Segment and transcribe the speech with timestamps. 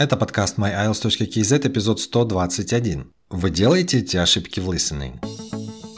[0.00, 3.12] Это подкаст myiles.kz, эпизод 121.
[3.28, 5.22] Вы делаете эти ошибки в listening?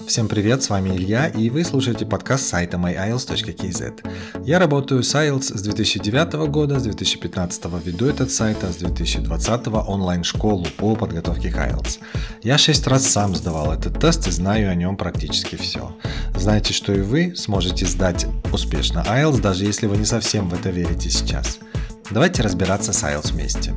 [0.09, 4.45] Всем привет, с вами Илья, и вы слушаете подкаст сайта myiles.kz.
[4.45, 9.69] Я работаю с IELTS с 2009 года, с 2015 веду этот сайт, а с 2020
[9.69, 12.01] онлайн-школу по подготовке к IELTS.
[12.43, 15.97] Я шесть раз сам сдавал этот тест и знаю о нем практически все.
[16.35, 20.71] Знаете, что и вы сможете сдать успешно IELTS, даже если вы не совсем в это
[20.71, 21.61] верите сейчас–
[22.11, 23.75] Давайте разбираться с IELTS вместе.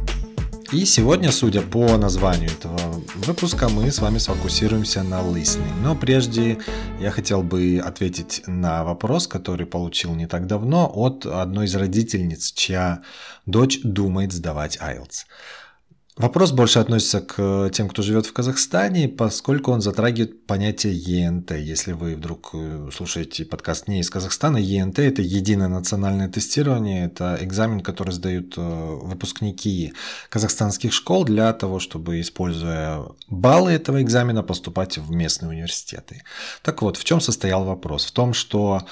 [0.72, 2.78] И сегодня, судя по названию этого
[3.16, 5.74] выпуска, мы с вами сфокусируемся на listening.
[5.82, 6.58] Но прежде
[7.00, 12.52] я хотел бы ответить на вопрос, который получил не так давно от одной из родительниц,
[12.52, 13.04] чья
[13.46, 15.26] дочь думает сдавать IELTS.
[16.18, 21.52] Вопрос больше относится к тем, кто живет в Казахстане, поскольку он затрагивает понятие ЕНТ.
[21.52, 27.38] Если вы вдруг э, слушаете подкаст не из Казахстана, ЕНТ– это единое национальное тестирование, это
[27.42, 29.92] экзамен, который сдают э, выпускники
[30.30, 36.24] казахстанских школ для того, чтобы, используя баллы этого экзамена, поступать в местные университеты.
[36.62, 38.06] Так вот, в чем состоял вопрос?
[38.06, 38.88] В том, что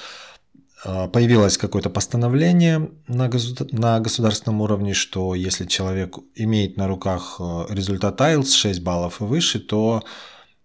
[0.84, 3.28] появилось какое-то постановление на
[4.00, 9.60] государственном уровне, что если человек имеет на руках э, результат IELTS 6 баллов и выше,
[9.60, 10.04] то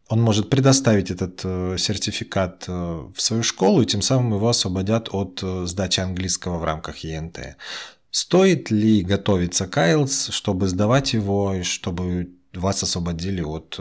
[0.09, 2.71] он может предоставить этот э, сертификат э,
[3.15, 7.55] в свою школу, и тем самым его освободят от сдачи английского в рамках ЕНТ.
[8.11, 13.79] Стоит ли готовиться к IELTS, чтобы сдавать его, и чтобы вас освободили от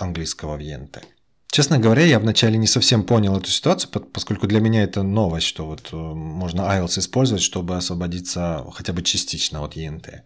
[0.00, 1.04] английского в ЕНТ?
[1.52, 5.66] Честно говоря, я вначале не совсем понял эту ситуацию, поскольку для меня это новость, что
[5.66, 10.22] вот э, можно IELTS использовать, чтобы освободиться хотя бы частично от ЕНТ.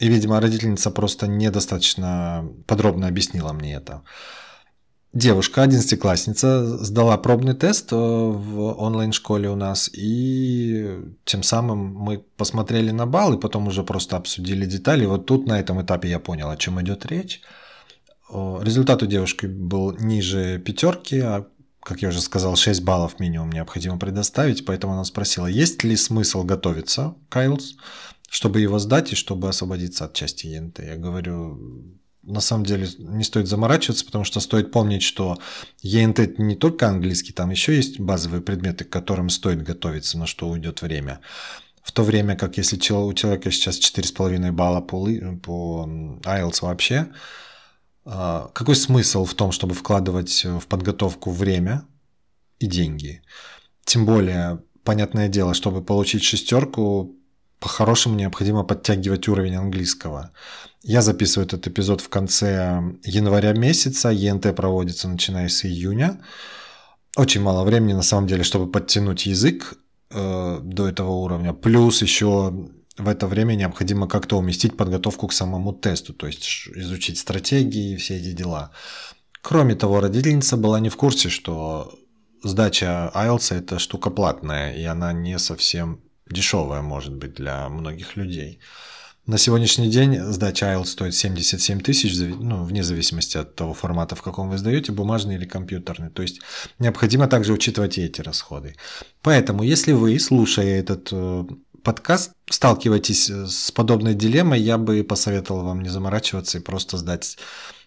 [0.00, 4.02] И, видимо, родительница просто недостаточно подробно объяснила мне это.
[5.14, 12.90] Девушка, одиннадцатиклассница, сдала пробный тест э, в онлайн-школе у нас, и тем самым мы посмотрели
[12.90, 15.06] на балл, и потом уже просто обсудили детали.
[15.06, 17.40] Вот тут на этом этапе я понял, о чем идет речь.
[18.30, 21.46] Результат у девушки был ниже пятерки, а,
[21.80, 26.42] как я уже сказал, 6 баллов минимум необходимо предоставить, поэтому она спросила, есть ли смысл
[26.42, 27.74] готовиться к IELTS,
[28.30, 30.78] чтобы его сдать и чтобы освободиться от части ЕНТ.
[30.78, 35.38] Я говорю, на самом деле не стоит заморачиваться, потому что стоит помнить, что
[35.82, 40.48] ЕНТ не только английский, там еще есть базовые предметы, к которым стоит готовиться, на что
[40.48, 41.20] уйдет время.
[41.82, 47.08] В то время как если у человека сейчас 4,5 балла по, IELTS вообще,
[48.04, 51.84] какой смысл в том, чтобы вкладывать в подготовку время
[52.58, 53.22] и деньги?
[53.84, 57.16] Тем более, понятное дело, чтобы получить шестерку,
[57.60, 60.32] по-хорошему необходимо подтягивать уровень английского.
[60.82, 66.20] Я записываю этот эпизод в конце января месяца, ЕНТ проводится начиная с июня.
[67.16, 69.78] Очень мало времени на самом деле, чтобы подтянуть язык
[70.10, 71.54] э, до этого уровня.
[71.54, 77.18] Плюс еще в это время необходимо как-то уместить подготовку к самому тесту, то есть изучить
[77.18, 78.70] стратегии и все эти дела.
[79.42, 81.98] Кроме того, родительница была не в курсе, что
[82.42, 86.00] сдача IELTS это штука платная, и она не совсем
[86.30, 88.60] дешевая может быть для многих людей.
[89.26, 94.22] На сегодняшний день сдача IELTS стоит 77 тысяч, ну, вне зависимости от того формата, в
[94.22, 96.10] каком вы сдаете, бумажный или компьютерный.
[96.10, 96.40] То есть
[96.78, 98.76] необходимо также учитывать и эти расходы.
[99.22, 101.44] Поэтому, если вы, слушая этот э,
[101.84, 107.36] подкаст, сталкиваетесь э, с подобной дилеммой, я бы посоветовал вам не заморачиваться и просто сдать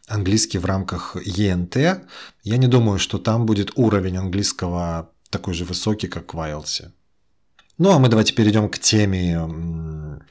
[0.08, 1.76] английский в рамках ЕНТ.
[2.44, 6.92] Я не думаю, что там будет уровень английского такой же высокий, как в IELTS.
[7.78, 9.38] Ну а мы давайте перейдем к теме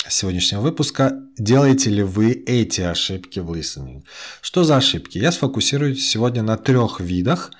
[0.09, 1.21] сегодняшнего выпуска.
[1.39, 4.03] Делаете ли вы эти ошибки в listening?
[4.41, 5.19] Что за ошибки?
[5.19, 7.53] Я сфокусируюсь сегодня на трех видах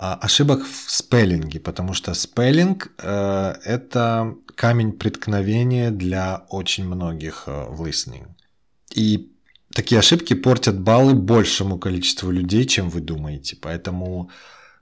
[0.00, 7.82] ошибок в спеллинге, потому что спеллинг э, это камень преткновения для очень многих э, в
[7.84, 8.26] listening.
[8.94, 9.32] И
[9.74, 13.56] такие ошибки портят баллы большему количеству людей, чем вы думаете.
[13.60, 14.30] Поэтому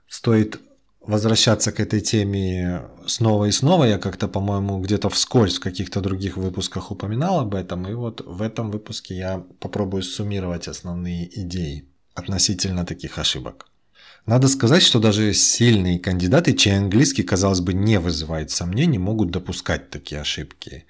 [0.07, 0.61] стоит
[1.01, 3.83] возвращаться к этой теме снова и снова.
[3.83, 7.85] Я как-то, по-моему, где-то вскользь в каких-то других выпусках упоминал об этом.
[7.89, 13.65] И вот в этом выпуске я попробую суммировать основные идеи относительно таких ошибок.
[14.25, 19.89] Надо сказать, что даже сильные кандидаты, чей английский, казалось бы, не вызывает сомнений, могут допускать
[19.89, 20.85] такие ошибки,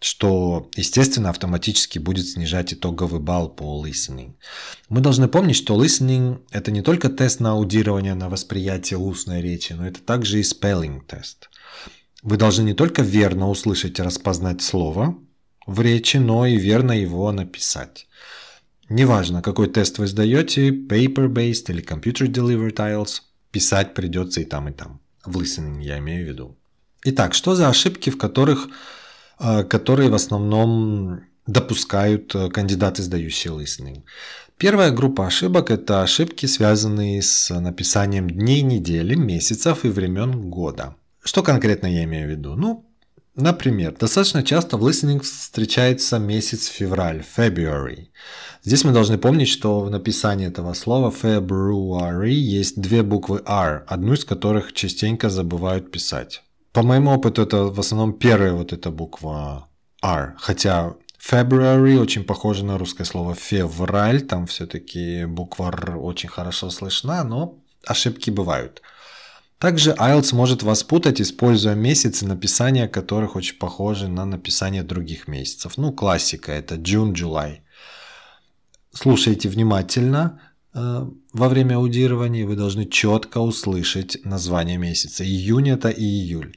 [0.00, 4.34] что, естественно, автоматически будет снижать итоговый балл по listening.
[4.88, 9.72] Мы должны помнить, что listening– это не только тест на аудирование, на восприятие устной речи,
[9.72, 11.50] но это также и spelling тест.
[12.22, 15.16] Вы должны не только верно услышать и распознать слово
[15.66, 18.07] в речи, но и верно его написать.
[18.88, 23.20] Неважно, какой тест вы сдаете, paper-based или computer-delivered IELTS,
[23.50, 25.00] писать придется и там, и там.
[25.24, 26.56] В listening я имею в виду.
[27.04, 28.68] Итак, что за ошибки, в которых,
[29.40, 34.02] э, которые в основном допускают э, кандидаты, сдающие listening.
[34.56, 40.96] Первая группа ошибок– это ошибки, связанные с написанием дней недели, месяцев и времен года.
[41.22, 42.56] Что конкретно я имею в виду?
[42.56, 42.87] Ну,
[43.38, 48.08] например, достаточно часто в listening встречается месяц февраль, February.
[48.64, 54.12] Здесь мы должны помнить, что в написании этого слова February есть две буквы R, одну
[54.12, 56.42] из которых частенько забывают писать.
[56.72, 59.68] По моему опыту это в основном первая вот эта буква
[60.02, 66.70] R, хотя February очень похоже на русское слово февраль, там все-таки буква R очень хорошо
[66.70, 68.82] слышна, но ошибки бывают.
[69.58, 75.76] Также IELTS может вас путать, используя месяцы, написания которых очень похожи на написание других месяцев.
[75.76, 77.58] Ну, классика, это June, July.
[78.92, 80.40] Слушайте внимательно.
[80.74, 85.24] Э, во время аудирования вы должны четко услышать название месяца.
[85.24, 86.56] Июнь это и июль.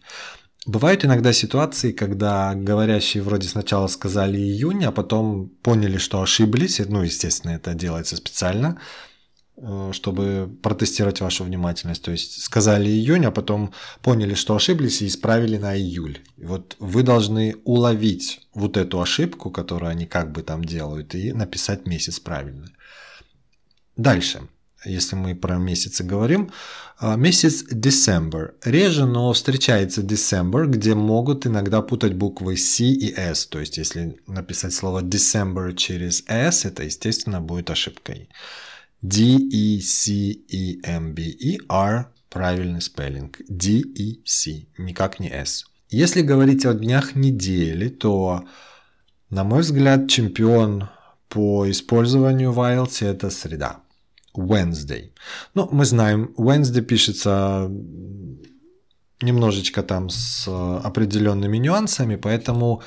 [0.67, 6.79] Бывают иногда ситуации, когда говорящие вроде сначала сказали июнь, а потом поняли, что ошиблись.
[6.87, 8.79] Ну, естественно, это делается специально,
[9.91, 12.03] чтобы протестировать вашу внимательность.
[12.03, 16.19] То есть сказали июнь, а потом поняли, что ошиблись и исправили на июль.
[16.37, 21.31] И вот вы должны уловить вот эту ошибку, которую они как бы там делают, и
[21.31, 22.67] написать месяц правильно.
[23.95, 24.41] Дальше
[24.85, 26.51] если мы про месяцы говорим,
[26.97, 28.53] а, месяц December.
[28.63, 33.45] Реже, но встречается December, где могут иногда путать буквы C и S.
[33.47, 38.29] То есть, если написать слово December через S, это, естественно, будет ошибкой.
[39.01, 40.41] D-E-C-E-M-B-E-R
[42.29, 43.39] правильный спеллинг.
[43.47, 45.65] D-E-C, никак не S.
[45.89, 48.45] Если говорить о днях недели, то,
[49.29, 50.89] на мой взгляд, чемпион
[51.27, 53.81] по использованию в IELTS это среда.
[54.35, 55.11] Wednesday.
[55.55, 57.69] Ну, мы знаем, Wednesday пишется
[59.21, 62.81] немножечко там с определенными нюансами, поэтому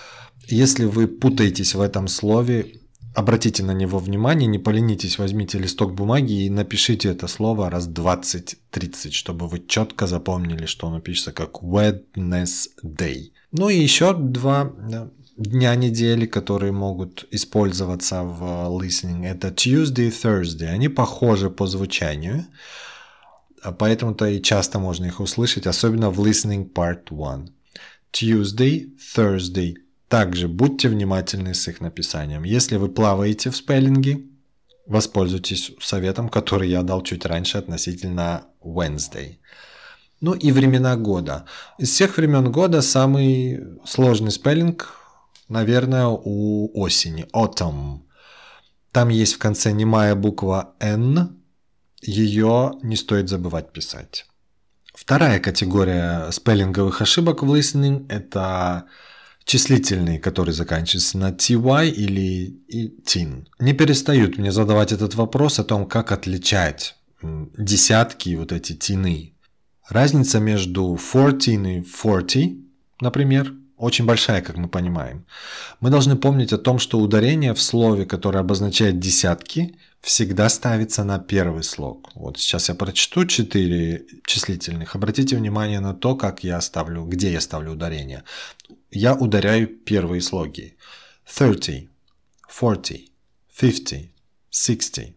[0.46, 2.80] если вы путаетесь в этом слове,
[3.14, 9.12] обратите на него внимание, не поленитесь, возьмите листок бумаги и напишите это слово раз 20-30,
[9.12, 13.30] чтобы вы четко запомнили, что оно пишется как Wednesday.
[13.52, 14.72] Ну и еще два
[15.36, 18.42] дня недели, которые могут использоваться в
[18.80, 20.66] listening, это Tuesday Thursday.
[20.66, 22.46] Они похожи по звучанию,
[23.62, 27.48] а поэтому-то и часто можно их услышать, особенно в listening part 1.
[28.12, 29.74] Tuesday, Thursday.
[30.14, 32.44] Также будьте внимательны с их написанием.
[32.44, 34.20] Если вы плаваете в спеллинге,
[34.86, 39.38] воспользуйтесь советом, который я дал чуть раньше относительно Wednesday.
[40.20, 41.46] Ну и времена года.
[41.78, 45.00] Из всех времен года самый сложный спеллинг
[45.48, 48.02] наверное, у осени, autumn.
[48.92, 51.42] Там есть в конце немая буква N,
[52.00, 54.26] ее не стоит забывать писать.
[54.94, 58.84] Вторая категория спеллинговых ошибок в listening– это
[59.44, 61.54] числительные, которые заканчиваются на ty
[61.90, 62.58] или
[63.06, 63.46] tin.
[63.58, 69.34] Не перестают мне задавать этот вопрос о том, как отличать десятки, вот эти тины.
[69.88, 72.62] Разница между fourteen и forty,
[73.00, 75.26] например– очень большая, как мы понимаем.
[75.80, 81.18] Мы должны помнить о том, что ударение в слове, которое обозначает десятки, всегда ставится на
[81.18, 82.08] первый слог.
[82.14, 84.94] Вот сейчас я прочту четыре числительных.
[84.94, 88.22] Обратите внимание на то, как я ставлю, где я ставлю ударение.
[88.94, 90.76] Я ударяю первые слоги.
[91.26, 91.88] 30,
[92.48, 92.86] 40,
[93.60, 94.00] 50,
[94.50, 95.14] 60.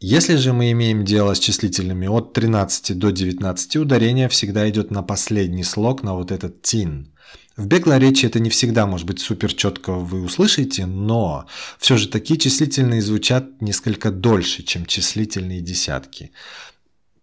[0.00, 5.02] Если же мы имеем дело с числительными от 13 до 19, ударение всегда идет на
[5.02, 7.14] последний слог, на вот этот тин.
[7.56, 11.46] В беглой речи это не всегда может быть супер четко вы услышите, но
[11.78, 16.32] все же такие числительные звучат несколько дольше, чем числительные десятки.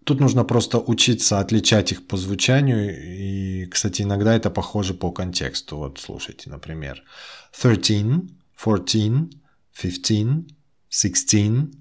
[0.03, 5.77] Тут нужно просто учиться отличать их по звучанию, и, кстати, иногда это похоже по контексту.
[5.77, 7.03] Вот слушайте, например,
[7.51, 9.37] 13, 14,
[9.79, 10.55] 15,
[10.89, 11.75] 16,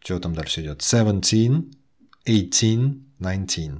[0.00, 1.50] что там дальше идет, 17,
[2.26, 3.70] 18, 19.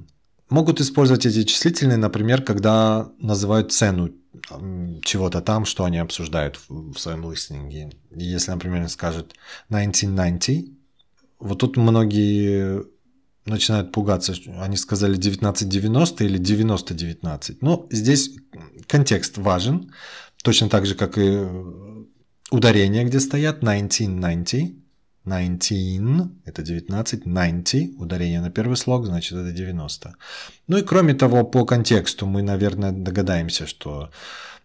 [0.49, 4.11] Могут использовать эти числительные, например, когда называют цену
[5.03, 7.91] чего-то там, что они обсуждают в своем листинге.
[8.15, 9.33] Если, например, скажут
[9.69, 10.71] 1990,
[11.39, 12.85] вот тут многие
[13.49, 14.33] начинают пугаться.
[14.59, 17.61] Они сказали 1990 или 9019.
[17.61, 18.31] Но здесь
[18.87, 19.91] контекст важен.
[20.43, 21.47] Точно так же, как и
[22.51, 24.87] ударение, где стоят 1990.
[25.27, 30.15] 19– это 19, 90– ударение на первый слог, значит это 90.
[30.67, 34.09] Ну и кроме того, по контексту мы, наверное, догадаемся, что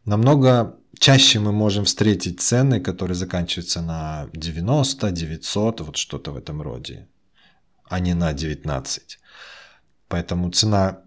[0.05, 6.63] намного чаще мы можем встретить цены, которые заканчиваются на 90, 900, вот что-то в этом
[6.63, 7.09] роде,
[7.93, 9.19] а не на 19.
[10.09, 11.03] Поэтому цена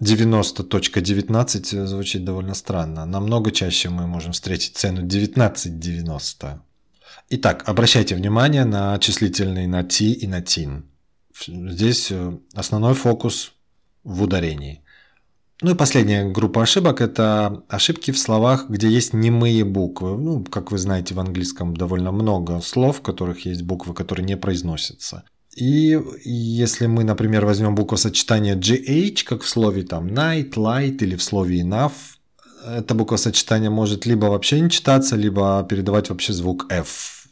[0.00, 3.06] 90.19 звучит довольно странно.
[3.06, 6.58] Намного чаще мы можем встретить цену 19.90
[7.30, 10.84] Итак, обращайте внимание на числительные на ти и на тин.
[11.46, 13.52] Здесь э, основной фокус
[14.04, 14.82] в ударении.
[15.60, 20.16] Ну и последняя группа ошибок– это ошибки в словах, где есть немые буквы.
[20.16, 24.36] Ну, как вы знаете, в английском довольно много слов, в которых есть буквы, которые не
[24.36, 25.24] произносятся.
[25.58, 31.22] И если мы, например, возьмем буквосочетание GH, как в слове там night, light или в
[31.22, 31.92] слове enough,
[32.64, 37.26] это буквосочетание может либо вообще не читаться, либо передавать вообще звук F.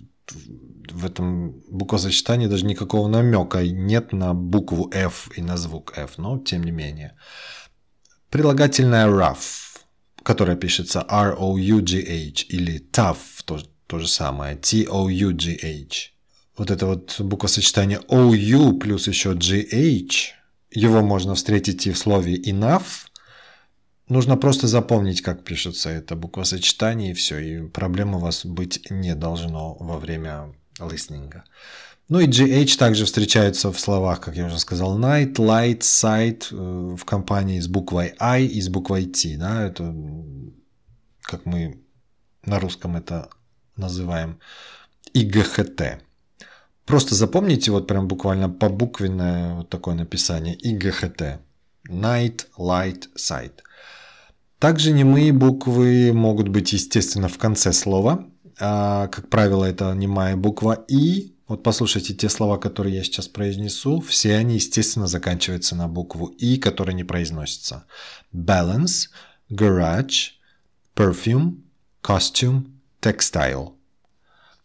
[0.91, 6.39] В этом буквосочетании даже никакого намека нет на букву F и на звук F, но
[6.39, 7.13] тем не менее.
[8.31, 9.79] Прилагательное rough,
[10.25, 16.16] которое пишется R-O-U-G-H, или tough, то, то же самое, T-O-U-G-H.
[16.57, 20.11] Вот это вот буквосочетание OU плюс еще GH,
[20.71, 23.07] его можно встретить и в слове enough.
[24.09, 29.15] Нужно просто запомнить, как пишется это буквосочетание, и все, и проблем у вас быть не
[29.15, 31.45] должно во время листнинга.
[32.09, 36.97] Ну и GH также встречается в словах, как я уже сказал, night, light, sight э,
[36.97, 39.37] в компании с буквой I и с буквой T.
[39.37, 39.93] Да, это
[41.23, 41.83] как мы
[42.45, 43.29] на русском это
[43.77, 44.39] называем
[45.15, 46.06] ИГХТ.
[46.87, 51.41] Просто запомните вот прям буквально побуквенное вот такое написание ИГХТ.
[51.91, 53.53] Night, light, sight.
[54.61, 58.25] Также немые буквы могут быть, естественно, в конце слова.
[58.59, 64.01] А, как правило, это немая буква И вот послушайте те слова, которые я сейчас произнесу.
[64.01, 67.85] Все они, естественно, заканчиваются на букву И, которая не произносится.
[68.33, 69.09] Balance,
[69.51, 70.31] garage,
[70.95, 71.57] perfume,
[72.03, 72.69] costume,
[73.03, 73.76] textile.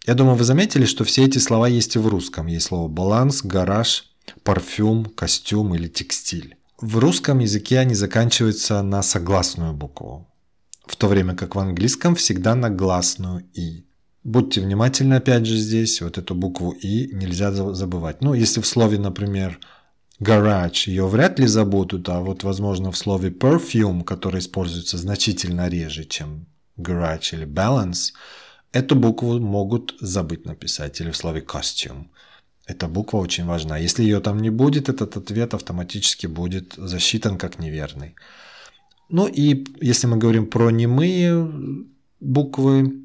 [0.05, 2.48] Я думаю, вы заметили, что все эти слова есть и в русском.
[2.48, 4.05] Есть слово баланс, гараж,
[4.43, 6.58] парфюм, костюм или текстиль.
[6.79, 10.27] В русском языке они заканчиваются на согласную букву,
[10.88, 13.86] в то время как в английском всегда на гласную «и».
[14.24, 18.22] Будьте внимательны, опять же, здесь, вот эту букву «и» нельзя забывать.
[18.22, 19.60] Ну, если в слове, например,
[20.20, 26.05] garage, ее вряд ли забудут, а вот, возможно, в слове perfume, которое используется значительно реже,
[26.05, 28.13] чем garage или balance,
[28.71, 32.05] эту букву могут забыть написать, или в слове costume.
[32.65, 33.77] Эта буква очень важна.
[33.77, 38.15] Если ее там не будет, этот ответ автоматически будет засчитан как неверный.
[39.09, 41.51] Ну и если мы говорим про немые
[42.19, 43.01] буквы,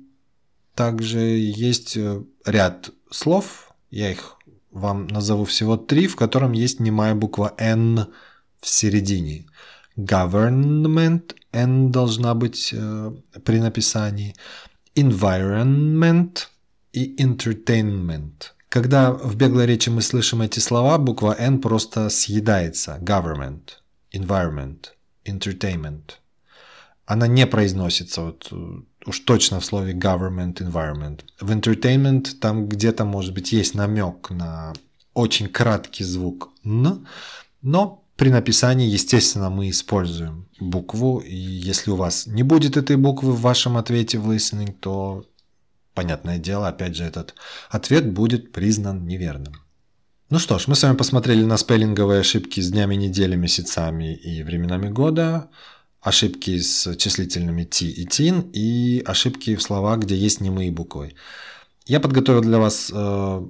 [0.75, 4.37] также есть э, ряд слов, я их
[4.71, 8.07] вам назову всего три, в котором есть немая буква N
[8.61, 9.47] в середине.
[9.97, 13.13] Government, N должна быть э,
[13.45, 14.35] при написании.
[14.97, 16.47] Environment
[16.93, 18.53] и entertainment.
[18.69, 22.99] Когда в беглой речи мы слышим эти слова, буква N просто съедается.
[23.03, 23.79] Government,
[24.13, 24.87] environment,
[25.25, 26.15] entertainment.
[27.05, 31.21] Она не произносится вот э, уж точно в слове government, environment.
[31.41, 34.73] В entertainment там где-то, может быть, есть намек на
[35.15, 37.07] очень краткий звук «н»,
[37.63, 43.33] но при написании, естественно, мы используем букву, и если у вас не будет этой буквы
[43.33, 45.27] в вашем ответе в listening, то,
[45.95, 47.35] понятное дело, опять же, этот
[47.69, 49.55] ответ будет признан неверным.
[50.31, 54.43] Ну что ж, мы с вами посмотрели на спеллинговые ошибки с днями недели, месяцами и
[54.43, 55.49] временами года
[56.01, 61.15] ошибки с числительными t и tin и ошибки в словах, где есть немые буквы.
[61.85, 63.47] Я подготовил для вас э,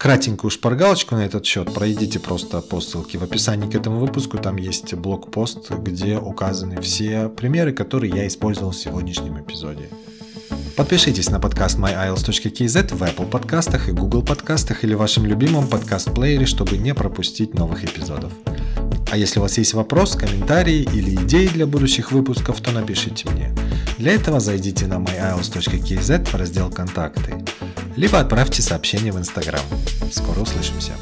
[0.00, 1.74] кратенькую шпаргалочку на этот счет.
[1.74, 4.38] Пройдите просто по ссылке в описании к этому выпуску.
[4.38, 9.90] Там есть блокпост, где указаны все примеры, которые я использовал в сегодняшнем эпизоде.
[10.74, 16.78] Подпишитесь на подкаст myiles.kz в Apple подкастах и Google подкастах или вашем любимом подкаст-плеере, чтобы
[16.78, 18.32] не пропустить новых эпизодов.
[19.10, 23.54] А если у вас есть вопрос, комментарии или идеи для будущих выпусков, то напишите мне.
[23.98, 27.44] Для этого зайдите на myiles.kz в раздел «Контакты»,
[27.96, 29.62] либо отправьте сообщение в Инстаграм.
[30.12, 30.92] Скоро услышимся.